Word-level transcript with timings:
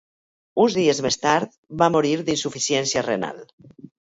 Uns 0.63 0.77
dies 0.77 1.01
més 1.07 1.17
tard, 1.25 1.53
va 1.83 1.91
morir 1.97 2.15
d'insuficiència 2.31 3.05
renal. 3.11 3.45